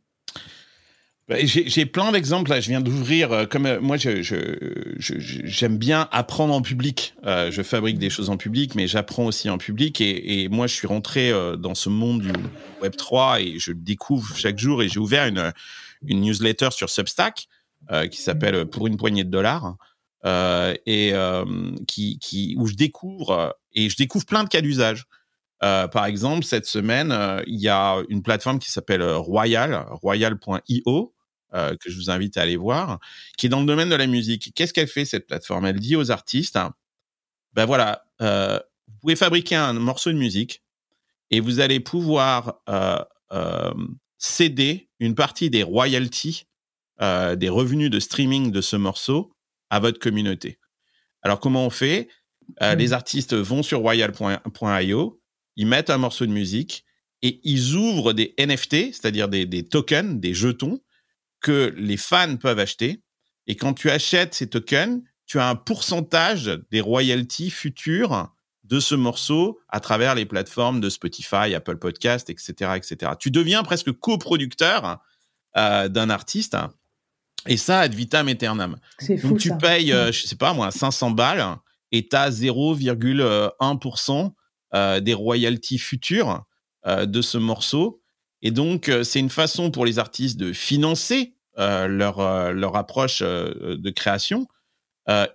J'ai 1.28 1.86
plein 1.86 2.12
d'exemples 2.12 2.50
là. 2.50 2.60
Je 2.60 2.68
viens 2.68 2.80
d'ouvrir. 2.80 3.32
Euh, 3.32 3.46
comme 3.46 3.66
euh, 3.66 3.80
moi, 3.80 3.96
j'aime 3.96 4.22
je, 4.22 5.66
bien 5.66 6.08
apprendre 6.12 6.54
en 6.54 6.62
public. 6.62 7.14
Euh, 7.24 7.50
je 7.50 7.62
fabrique 7.62 7.98
des 7.98 8.10
choses 8.10 8.30
en 8.30 8.36
public, 8.36 8.76
mais 8.76 8.86
j'apprends 8.86 9.26
aussi 9.26 9.50
en 9.50 9.58
public. 9.58 10.00
Et, 10.00 10.48
moi, 10.48 10.68
je 10.68 10.74
suis 10.74 10.86
rentré 10.86 11.32
dans 11.58 11.74
ce 11.74 11.88
monde 11.88 12.22
du 12.22 12.32
Web 12.80 12.94
3 12.96 13.40
et 13.40 13.58
je 13.58 13.72
découvre 13.72 14.36
chaque 14.36 14.58
jour. 14.58 14.82
Et 14.82 14.88
j'ai 14.88 15.00
ouvert 15.00 15.26
une, 15.26 15.52
une 16.06 16.20
newsletter 16.20 16.68
sur 16.70 16.90
Substack 16.90 17.48
qui 18.10 18.20
s'appelle 18.20 18.66
Pour 18.66 18.86
une 18.86 18.96
poignée 18.96 19.24
de 19.24 19.30
dollars 19.30 19.76
et 20.24 21.12
qui, 21.88 22.18
qui 22.18 22.54
où 22.58 22.66
je 22.66 22.74
découvre 22.74 23.56
et 23.72 23.90
je 23.90 23.96
découvre 23.96 24.26
plein 24.26 24.44
de 24.44 24.48
cas 24.48 24.60
d'usage. 24.60 25.04
par 25.60 26.06
exemple, 26.06 26.44
cette 26.44 26.66
semaine, 26.66 27.14
il 27.46 27.60
y 27.60 27.68
a 27.68 27.96
une 28.08 28.22
plateforme 28.22 28.58
qui 28.58 28.70
s'appelle 28.70 29.02
Royal, 29.02 29.86
royal.io, 29.90 31.15
euh, 31.56 31.76
que 31.76 31.90
je 31.90 31.96
vous 31.96 32.10
invite 32.10 32.36
à 32.36 32.42
aller 32.42 32.56
voir, 32.56 32.98
qui 33.36 33.46
est 33.46 33.48
dans 33.48 33.60
le 33.60 33.66
domaine 33.66 33.88
de 33.88 33.94
la 33.94 34.06
musique. 34.06 34.52
Qu'est-ce 34.54 34.72
qu'elle 34.72 34.88
fait 34.88 35.04
cette 35.04 35.26
plateforme? 35.26 35.66
Elle 35.66 35.80
dit 35.80 35.96
aux 35.96 36.10
artistes, 36.10 36.58
ben 37.52 37.64
voilà, 37.64 38.04
euh, 38.20 38.58
vous 38.88 38.94
pouvez 39.00 39.16
fabriquer 39.16 39.56
un 39.56 39.72
morceau 39.72 40.12
de 40.12 40.18
musique 40.18 40.62
et 41.30 41.40
vous 41.40 41.60
allez 41.60 41.80
pouvoir 41.80 42.60
euh, 42.68 43.72
céder 44.18 44.88
une 45.00 45.14
partie 45.14 45.50
des 45.50 45.62
royalties, 45.62 46.44
des 47.00 47.48
revenus 47.48 47.90
de 47.90 48.00
streaming 48.00 48.50
de 48.50 48.60
ce 48.60 48.76
morceau 48.76 49.34
à 49.68 49.80
votre 49.80 49.98
communauté. 49.98 50.58
Alors 51.22 51.40
comment 51.40 51.66
on 51.66 51.70
fait? 51.70 52.08
Mmh. 52.60 52.74
Les 52.78 52.92
artistes 52.92 53.34
vont 53.34 53.62
sur 53.62 53.80
royal.io, 53.80 55.20
ils 55.56 55.66
mettent 55.66 55.90
un 55.90 55.98
morceau 55.98 56.26
de 56.26 56.30
musique 56.30 56.86
et 57.22 57.40
ils 57.44 57.74
ouvrent 57.74 58.12
des 58.12 58.34
NFT, 58.38 58.92
c'est-à-dire 58.92 59.28
des, 59.28 59.64
tokens, 59.64 60.20
des 60.20 60.34
jetons, 60.34 60.80
que 61.40 61.72
les 61.76 61.96
fans 61.96 62.36
peuvent 62.36 62.58
acheter. 62.58 63.02
Et 63.46 63.56
quand 63.56 63.74
tu 63.74 63.90
achètes 63.90 64.34
ces 64.34 64.48
tokens, 64.48 65.02
tu 65.26 65.38
as 65.38 65.48
un 65.48 65.56
pourcentage 65.56 66.50
des 66.70 66.80
royalties 66.80 67.50
futures 67.50 68.32
de 68.64 68.80
ce 68.80 68.94
morceau 68.94 69.60
à 69.68 69.80
travers 69.80 70.14
les 70.14 70.26
plateformes 70.26 70.80
de 70.80 70.90
Spotify, 70.90 71.54
Apple 71.54 71.76
Podcast, 71.76 72.30
etc., 72.30 72.72
etc. 72.76 73.12
Tu 73.18 73.30
deviens 73.30 73.62
presque 73.62 73.92
coproducteur 73.92 74.98
euh, 75.56 75.88
d'un 75.88 76.10
artiste. 76.10 76.56
Et 77.46 77.56
ça, 77.56 77.80
ad 77.80 77.94
vitam 77.94 78.28
aeternam. 78.28 78.76
Donc 79.22 79.38
tu 79.38 79.56
payes, 79.56 79.92
euh, 79.92 80.10
je 80.10 80.26
sais 80.26 80.36
pas 80.36 80.52
moi, 80.52 80.70
500 80.70 81.12
balles 81.12 81.56
et 81.92 82.08
tu 82.08 82.16
as 82.16 82.30
0,1% 82.30 84.32
euh, 84.74 85.00
des 85.00 85.14
royalties 85.14 85.78
futures 85.78 86.44
de 86.86 87.20
ce 87.20 87.36
morceau. 87.36 88.00
Et 88.46 88.52
donc, 88.52 88.92
c'est 89.02 89.18
une 89.18 89.28
façon 89.28 89.72
pour 89.72 89.84
les 89.84 89.98
artistes 89.98 90.36
de 90.36 90.52
financer 90.52 91.34
euh, 91.58 91.88
leur, 91.88 92.20
euh, 92.20 92.52
leur 92.52 92.76
approche 92.76 93.18
euh, 93.20 93.76
de 93.76 93.90
création, 93.90 94.46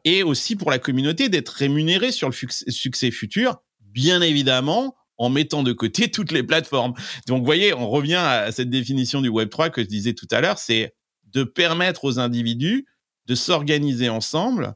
et 0.06 0.24
aussi 0.24 0.56
pour 0.56 0.72
la 0.72 0.80
communauté 0.80 1.28
d'être 1.28 1.50
rémunérée 1.50 2.14
sur 2.14 2.30
le 2.30 2.34
succès 2.34 3.12
futur, 3.12 3.58
bien 3.82 4.22
évidemment, 4.22 4.96
en 5.18 5.30
mettant 5.30 5.62
de 5.62 5.74
côté 5.74 6.10
toutes 6.12 6.32
les 6.32 6.44
plateformes. 6.44 6.94
Donc, 7.28 7.40
vous 7.40 7.46
voyez, 7.46 7.74
on 7.74 7.90
revient 7.90 8.16
à 8.16 8.50
cette 8.54 8.70
définition 8.70 9.20
du 9.20 9.30
Web3 9.30 9.72
que 9.72 9.82
je 9.82 9.88
disais 9.88 10.14
tout 10.14 10.28
à 10.32 10.40
l'heure, 10.40 10.58
c'est 10.58 10.96
de 11.34 11.44
permettre 11.44 12.06
aux 12.06 12.18
individus 12.18 12.86
de 13.26 13.36
s'organiser 13.36 14.08
ensemble, 14.08 14.76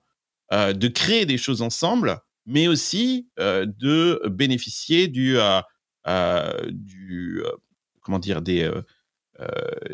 de 0.52 0.88
créer 0.90 1.26
des 1.26 1.38
choses 1.38 1.62
ensemble, 1.62 2.20
mais 2.46 2.68
aussi 2.68 3.30
de 3.38 4.22
bénéficier 4.30 5.08
du 5.08 5.38
comment 8.06 8.20
dire, 8.20 8.42
des, 8.42 8.62
euh, 8.64 8.82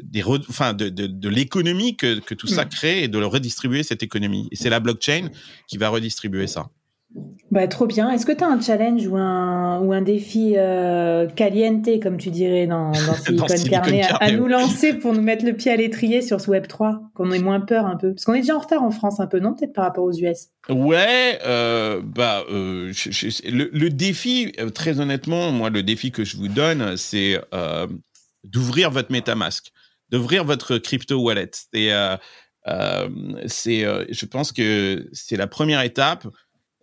des 0.03 0.23
enfin 0.23 0.73
de, 0.73 0.89
de, 0.89 1.07
de 1.07 1.29
l'économie 1.29 1.95
que, 1.95 2.19
que, 2.19 2.35
tout 2.35 2.47
ça 2.47 2.65
mm. 2.65 2.69
crée 2.69 3.03
et 3.03 3.07
de 3.07 3.17
le 3.17 3.25
redistribuer 3.25 3.81
cette 3.81 4.03
économie. 4.03 4.47
Et 4.51 4.55
c'est 4.55 4.69
la 4.69 4.79
blockchain 4.79 5.29
qui 5.67 5.77
va 5.77 5.89
redistribuer 5.89 6.45
ça. 6.45 6.69
Bah, 7.51 7.67
trop 7.67 7.85
bien. 7.85 8.09
Est-ce 8.09 8.25
que 8.25 8.31
tu 8.31 8.45
as 8.45 8.47
un 8.47 8.61
challenge 8.61 9.05
ou 9.05 9.17
un, 9.17 9.81
ou 9.81 9.91
un 9.91 10.01
défi 10.01 10.53
euh, 10.55 11.27
caliente, 11.27 11.85
comme 12.01 12.17
tu 12.17 12.29
dirais 12.29 12.65
dans, 12.65 12.91
dans 12.91 13.13
Silicon, 13.25 13.47
Carnet, 13.69 14.03
à, 14.21 14.31
nous 14.31 14.47
lancer 14.47 14.93
pour 14.93 15.13
nous 15.13 15.21
mettre 15.21 15.43
le 15.43 15.53
pied 15.53 15.69
à 15.69 15.75
l'étrier 15.75 16.21
sur 16.21 16.39
ce 16.39 16.49
Web3, 16.49 16.99
qu'on 17.13 17.29
ait 17.31 17.39
moins 17.39 17.59
peur 17.59 17.85
un 17.85 17.97
peu? 17.97 18.13
Parce 18.13 18.23
qu'on 18.23 18.35
est 18.35 18.41
déjà 18.41 18.55
en 18.55 18.59
retard 18.59 18.83
en 18.83 18.91
France 18.91 19.19
un 19.19 19.27
peu, 19.27 19.39
non 19.39 19.53
Peut-être 19.53 19.73
par 19.73 19.83
rapport 19.83 20.05
aux 20.05 20.13
US 20.13 20.47
Ouais, 20.69 21.39
euh, 21.45 22.01
bah, 22.01 22.45
euh, 22.49 22.93
le, 23.43 23.69
le, 23.73 23.89
défi, 23.89 24.53
euh, 24.59 24.69
très 24.69 25.01
honnêtement, 25.01 25.51
moi, 25.51 25.69
le 25.69 25.83
défi 25.83 26.11
que 26.11 26.23
je 26.23 26.37
vous 26.37 26.47
donne, 26.47 26.95
c'est 26.95 27.37
d'ouvrir 28.45 28.91
votre 28.91 29.11
MetaMask, 29.11 29.71
d'ouvrir 30.09 30.45
votre 30.45 30.77
crypto 30.77 31.21
wallet. 31.21 31.51
Et 31.73 31.91
c'est, 33.47 33.85
je 34.09 34.25
pense 34.25 34.53
que 34.53 35.09
c'est 35.11 35.35
la 35.35 35.47
première 35.47 35.81
étape. 35.81 36.25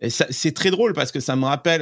C'est 0.07 0.53
très 0.53 0.71
drôle 0.71 0.93
parce 0.93 1.11
que 1.11 1.19
ça 1.19 1.35
me 1.35 1.45
rappelle 1.45 1.81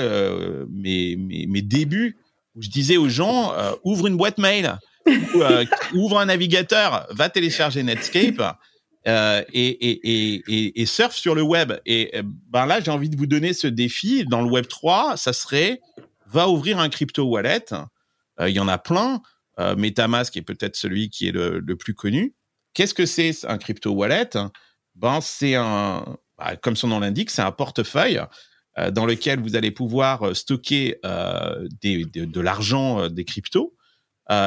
mes, 0.71 1.15
mes, 1.15 1.45
mes, 1.45 1.61
débuts 1.61 2.17
où 2.55 2.63
je 2.63 2.69
disais 2.69 2.97
aux 2.97 3.09
gens 3.09 3.53
ouvre 3.83 4.07
une 4.07 4.17
boîte 4.17 4.39
mail, 4.39 4.75
ou, 5.05 5.43
ouvre 5.93 6.19
un 6.19 6.25
navigateur, 6.25 7.05
va 7.11 7.29
télécharger 7.29 7.83
Netscape. 7.83 8.57
Euh, 9.07 9.41
et, 9.53 9.67
et, 9.67 10.41
et, 10.47 10.81
et, 10.81 10.85
surf 10.85 11.15
sur 11.15 11.33
le 11.33 11.41
web. 11.41 11.73
Et 11.85 12.11
ben 12.49 12.65
là, 12.65 12.81
j'ai 12.81 12.91
envie 12.91 13.09
de 13.09 13.15
vous 13.15 13.27
donner 13.27 13.53
ce 13.53 13.67
défi. 13.67 14.25
Dans 14.25 14.41
le 14.41 14.49
Web 14.49 14.67
3, 14.67 15.15
ça 15.15 15.31
serait 15.31 15.79
va 16.25 16.49
ouvrir 16.49 16.79
un 16.79 16.89
crypto 16.89 17.23
wallet. 17.23 17.65
Il 18.41 18.49
y 18.49 18.59
en 18.59 18.67
a 18.67 18.77
plein. 18.77 19.21
Euh, 19.59 19.75
MetaMask 19.75 20.35
est 20.37 20.41
peut-être 20.41 20.75
celui 20.75 21.09
qui 21.09 21.27
est 21.27 21.31
le, 21.31 21.61
plus 21.75 21.93
connu. 21.93 22.35
Qu'est-ce 22.73 22.93
que 22.93 23.05
c'est 23.05 23.33
un 23.45 23.57
crypto 23.57 23.91
wallet? 23.91 24.29
Ben 24.95 25.19
c'est 25.21 25.55
un, 25.55 26.17
bah, 26.37 26.55
comme 26.55 26.75
son 26.75 26.87
nom 26.87 26.99
l'indique, 26.99 27.29
c'est 27.29 27.41
un 27.41 27.51
portefeuille 27.51 28.21
euh, 28.77 28.91
dans 28.91 29.05
lequel 29.05 29.39
vous 29.39 29.55
allez 29.55 29.71
pouvoir 29.71 30.23
euh, 30.23 30.33
stocker 30.33 30.99
de, 31.03 32.41
l'argent 32.41 33.09
des 33.09 33.25
cryptos. 33.25 33.75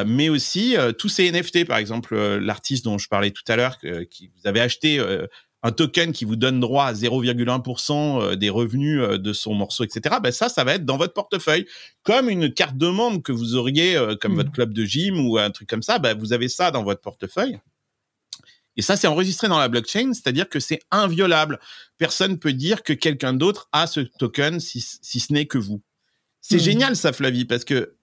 mais 0.06 0.28
aussi 0.28 0.76
tous 0.98 1.08
ces 1.08 1.30
NFT, 1.30 1.66
par 1.66 1.78
exemple 1.78 2.16
l'artiste 2.16 2.84
dont 2.84 2.98
je 2.98 3.08
parlais 3.08 3.30
tout 3.30 3.44
à 3.48 3.56
l'heure, 3.56 3.78
qui 4.10 4.28
vous 4.28 4.46
avez 4.46 4.60
acheté 4.60 5.00
un 5.62 5.72
token 5.72 6.12
qui 6.12 6.24
vous 6.24 6.36
donne 6.36 6.60
droit 6.60 6.86
à 6.86 6.92
0,1% 6.92 8.22
euh, 8.22 8.36
des 8.36 8.50
revenus 8.50 9.00
euh, 9.00 9.18
de 9.18 9.32
son 9.32 9.54
morceau, 9.54 9.84
etc. 9.84 10.16
Ben 10.22 10.32
ça, 10.32 10.48
ça 10.48 10.64
va 10.64 10.74
être 10.74 10.84
dans 10.84 10.96
votre 10.96 11.12
portefeuille, 11.12 11.66
comme 12.02 12.30
une 12.30 12.52
carte 12.52 12.76
de 12.76 12.88
membre 12.88 13.22
que 13.22 13.32
vous 13.32 13.56
auriez, 13.56 13.96
euh, 13.96 14.16
comme 14.16 14.34
votre 14.34 14.50
mmh. 14.50 14.52
club 14.52 14.72
de 14.72 14.84
gym 14.84 15.26
ou 15.26 15.38
un 15.38 15.50
truc 15.50 15.68
comme 15.68 15.82
ça. 15.82 15.98
Ben 15.98 16.16
vous 16.18 16.32
avez 16.32 16.48
ça 16.48 16.70
dans 16.70 16.82
votre 16.82 17.00
portefeuille. 17.00 17.58
Et 18.76 18.82
ça, 18.82 18.96
c'est 18.96 19.06
enregistré 19.06 19.48
dans 19.48 19.58
la 19.58 19.68
blockchain, 19.68 20.12
c'est-à-dire 20.14 20.48
que 20.48 20.60
c'est 20.60 20.80
inviolable. 20.90 21.58
Personne 21.98 22.38
peut 22.38 22.52
dire 22.52 22.82
que 22.82 22.92
quelqu'un 22.92 23.32
d'autre 23.32 23.68
a 23.72 23.86
ce 23.86 24.00
token 24.00 24.60
si, 24.60 24.80
si 24.80 25.20
ce 25.20 25.32
n'est 25.32 25.46
que 25.46 25.58
vous. 25.58 25.82
C'est 26.40 26.56
mmh. 26.56 26.60
génial 26.60 26.96
ça, 26.96 27.12
Flavie, 27.12 27.44
parce 27.44 27.64
que 27.64 27.96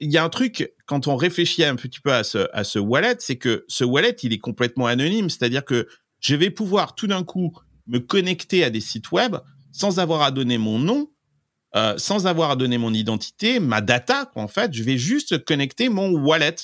il 0.00 0.12
y 0.12 0.18
a 0.18 0.24
un 0.24 0.28
truc 0.28 0.74
quand 0.86 1.06
on 1.06 1.16
réfléchit 1.16 1.64
un 1.64 1.76
petit 1.76 2.00
peu 2.00 2.12
à 2.12 2.22
ce, 2.22 2.48
à 2.52 2.64
ce 2.64 2.78
wallet, 2.78 3.16
c'est 3.18 3.36
que 3.36 3.64
ce 3.66 3.82
wallet, 3.84 4.16
il 4.22 4.32
est 4.32 4.38
complètement 4.38 4.86
anonyme, 4.86 5.30
c'est-à-dire 5.30 5.64
que 5.64 5.88
je 6.20 6.36
vais 6.36 6.50
pouvoir 6.50 6.94
tout 6.94 7.06
d'un 7.06 7.24
coup 7.24 7.52
me 7.86 7.98
connecter 7.98 8.64
à 8.64 8.70
des 8.70 8.80
sites 8.80 9.10
web 9.12 9.36
sans 9.72 9.98
avoir 9.98 10.22
à 10.22 10.30
donner 10.30 10.58
mon 10.58 10.78
nom, 10.78 11.10
euh, 11.74 11.96
sans 11.98 12.26
avoir 12.26 12.50
à 12.50 12.56
donner 12.56 12.78
mon 12.78 12.92
identité, 12.92 13.60
ma 13.60 13.80
data, 13.80 14.30
en 14.34 14.48
fait. 14.48 14.72
Je 14.72 14.82
vais 14.82 14.98
juste 14.98 15.44
connecter 15.44 15.88
mon 15.88 16.10
wallet 16.10 16.56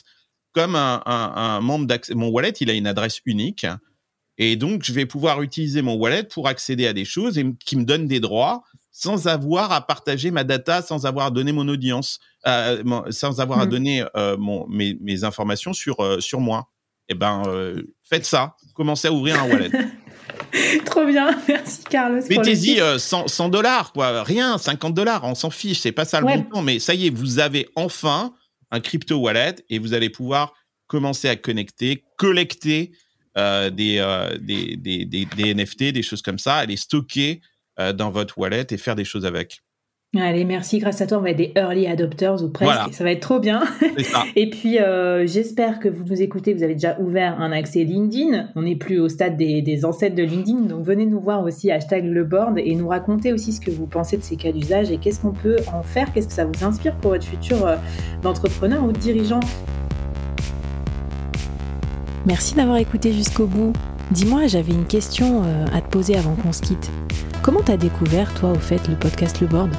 comme 0.53 0.77
un, 0.77 1.61
membre 1.61 1.87
d'accès. 1.87 2.15
Mon 2.15 2.29
wallet, 2.29 2.51
il 2.61 2.71
a 2.71 2.75
une 2.75 2.87
adresse 2.87 3.21
unique. 3.25 3.67
Et 4.39 4.57
donc, 4.57 4.83
je 4.83 4.93
vais 4.93 5.07
pouvoir 5.07 5.43
utiliser 5.43 5.83
mon 5.83 5.95
wallet 5.95 6.25
pour 6.25 6.49
accéder 6.49 6.87
à 6.87 6.93
des 6.93 7.05
choses 7.05 7.39
et 7.39 7.47
qui 7.65 7.77
me 7.77 7.85
donnent 7.85 8.07
des 8.07 8.21
droits 8.21 8.63
sans 8.91 9.27
avoir 9.27 9.73
à 9.73 9.87
partager 9.87 10.31
ma 10.31 10.45
data, 10.45 10.83
sans 10.83 11.07
avoir 11.07 11.27
à 11.27 11.31
donner 11.31 11.53
mon 11.53 11.67
audience, 11.69 12.19
euh, 12.47 12.83
sans 13.11 13.41
avoir 13.41 13.61
à 13.61 13.67
mmh. 13.67 13.71
donner 13.71 14.05
euh, 14.17 14.37
mon, 14.37 14.67
mes, 14.69 14.99
mes, 15.01 15.25
informations 15.25 15.73
sur, 15.73 16.23
sur 16.23 16.41
moi. 16.41 16.69
Eh 17.09 17.15
ben, 17.15 17.43
faites 18.03 18.25
ça 18.25 18.57
commencez 18.75 19.09
à 19.09 19.13
ouvrir 19.13 19.43
un 19.43 19.49
wallet. 19.49 19.71
Trop 20.85 21.05
bien, 21.07 21.31
merci 21.49 21.83
Carlos. 21.85 22.21
Mettez-y 22.29 22.81
100 22.99 23.49
dollars, 23.49 23.93
quoi. 23.93 24.23
Rien, 24.23 24.59
50 24.59 24.95
dollars, 24.95 25.25
on 25.25 25.35
s'en 25.35 25.51
fiche, 25.51 25.81
c'est 25.81 25.93
pas 25.93 26.05
ça 26.05 26.21
le 26.21 26.27
montant. 26.27 26.63
Mais 26.63 26.79
ça 26.79 26.95
y 26.95 27.07
est, 27.07 27.11
vous 27.11 27.39
avez 27.39 27.69
enfin 27.77 28.35
un 28.73 28.81
crypto 28.81 29.17
wallet 29.19 29.57
et 29.71 29.79
vous 29.79 29.95
allez 29.95 30.11
pouvoir 30.11 30.55
commencer 30.89 31.29
à 31.29 31.37
connecter, 31.37 32.05
collecter 32.17 32.93
euh, 33.39 33.71
des, 33.71 33.99
euh, 33.99 34.37
des, 34.39 34.77
des, 34.77 35.05
des, 35.07 35.55
NFT, 35.55 35.85
des 35.93 36.03
choses 36.03 36.23
comme 36.23 36.39
ça, 36.39 36.57
à 36.57 36.67
les 36.67 36.77
stocker 36.77 37.41
euh, 37.79 37.93
dans 37.93 38.11
votre 38.11 38.37
wallet 38.39 38.67
et 38.71 38.77
faire 38.77 38.97
des 38.97 39.05
choses 39.05 39.25
avec. 39.25 39.63
Allez, 40.15 40.45
merci. 40.45 40.79
Grâce 40.79 41.01
à 41.01 41.07
toi, 41.07 41.19
on 41.19 41.21
va 41.23 41.31
être 41.31 41.39
des 41.39 41.53
early 41.57 41.87
adopters 41.87 42.43
ou 42.43 42.49
presque. 42.51 42.93
Ça 42.93 43.03
va 43.03 43.13
être 43.13 43.21
trop 43.21 43.41
bien. 43.41 43.63
Et 44.37 44.51
puis, 44.51 44.77
j'espère 45.25 45.81
que 45.81 45.89
vous 45.89 46.05
nous 46.05 46.21
écoutez. 46.21 46.53
Vous 46.53 46.63
avez 46.63 46.75
déjà 46.75 46.99
ouvert 47.01 47.41
un 47.41 47.51
accès 47.51 47.85
LinkedIn. 47.85 48.51
On 48.55 48.63
n'est 48.63 48.77
plus 48.77 48.99
au 48.99 49.09
stade 49.09 49.39
des, 49.39 49.63
des, 49.63 49.87
ancêtres 49.87 50.15
de 50.15 50.23
LinkedIn. 50.23 50.61
Donc, 50.67 50.85
venez 50.85 51.07
nous 51.07 51.21
voir 51.21 51.43
aussi, 51.43 51.71
hashtag 51.71 52.05
le 52.05 52.25
board, 52.25 52.59
et 52.59 52.75
nous 52.75 52.89
raconter 52.89 53.33
aussi 53.33 53.53
ce 53.53 53.61
que 53.61 53.71
vous 53.71 53.87
pensez 53.87 54.19
de 54.19 54.23
ces 54.23 54.37
cas 54.37 54.53
d'usage 54.53 54.91
et 54.91 54.99
qu'est-ce 54.99 55.21
qu'on 55.21 55.33
peut 55.33 55.57
en 55.73 55.83
faire. 55.83 56.13
Qu'est-ce 56.13 56.29
que 56.29 56.35
ça 56.35 56.45
vous 56.45 56.63
inspire 56.63 56.95
pour 56.97 57.13
votre 57.13 57.25
futur 57.25 57.67
d'entrepreneur 58.23 58.85
ou 58.85 58.93
de 58.93 58.99
dirigeant. 58.99 59.41
Merci 62.27 62.55
d'avoir 62.55 62.77
écouté 62.77 63.13
jusqu'au 63.13 63.47
bout. 63.47 63.73
Dis-moi, 64.11 64.47
j'avais 64.47 64.73
une 64.73 64.85
question 64.85 65.43
euh, 65.43 65.67
à 65.73 65.81
te 65.81 65.89
poser 65.91 66.17
avant 66.17 66.35
qu'on 66.35 66.53
se 66.53 66.63
quitte. 66.63 66.91
Comment 67.43 67.61
t'as 67.65 67.77
découvert, 67.77 68.33
toi, 68.35 68.53
au 68.53 68.59
fait, 68.59 68.87
le 68.89 68.95
podcast 68.95 69.41
Le 69.41 69.47
Board? 69.49 69.71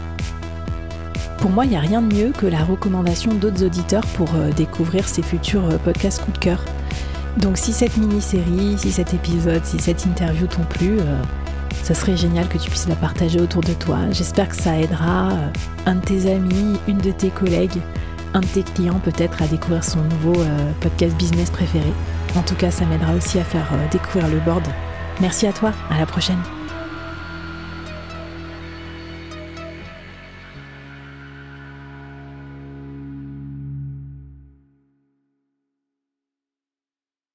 Pour 1.43 1.51
moi, 1.51 1.65
il 1.65 1.71
n'y 1.71 1.75
a 1.75 1.81
rien 1.81 2.01
de 2.01 2.15
mieux 2.15 2.31
que 2.31 2.45
la 2.45 2.63
recommandation 2.63 3.33
d'autres 3.33 3.65
auditeurs 3.65 4.05
pour 4.15 4.33
euh, 4.35 4.49
découvrir 4.51 5.09
ces 5.09 5.21
futurs 5.21 5.65
euh, 5.65 5.77
podcasts 5.77 6.23
coup 6.23 6.31
de 6.31 6.37
cœur. 6.37 6.63
Donc 7.35 7.57
si 7.57 7.73
cette 7.73 7.97
mini-série, 7.97 8.77
si 8.77 8.93
cet 8.93 9.13
épisode, 9.13 9.65
si 9.65 9.77
cette 9.77 10.05
interview 10.05 10.47
t'ont 10.47 10.63
plu, 10.63 10.99
ça 11.81 11.95
serait 11.95 12.15
génial 12.15 12.47
que 12.47 12.57
tu 12.57 12.69
puisses 12.69 12.87
la 12.87 12.95
partager 12.95 13.41
autour 13.41 13.61
de 13.61 13.73
toi. 13.73 13.97
J'espère 14.11 14.47
que 14.47 14.55
ça 14.55 14.79
aidera 14.79 15.31
un 15.85 15.95
de 15.95 15.99
tes 15.99 16.31
amis, 16.31 16.77
une 16.87 16.99
de 16.99 17.11
tes 17.11 17.29
collègues, 17.29 17.81
un 18.33 18.39
de 18.39 18.45
tes 18.45 18.63
clients 18.63 19.01
peut-être 19.03 19.41
à 19.41 19.47
découvrir 19.47 19.83
son 19.83 19.99
nouveau 20.03 20.35
podcast 20.79 21.17
business 21.17 21.49
préféré. 21.49 21.91
En 22.35 22.41
tout 22.41 22.55
cas, 22.55 22.71
ça 22.71 22.85
m'aidera 22.85 23.13
aussi 23.13 23.39
à 23.39 23.43
faire 23.43 23.67
euh, 23.73 23.87
découvrir 23.91 24.27
le 24.27 24.39
board. 24.39 24.63
Merci 25.21 25.45
à 25.47 25.53
toi, 25.53 25.71
à 25.89 25.99
la 25.99 26.05
prochaine. 26.05 26.39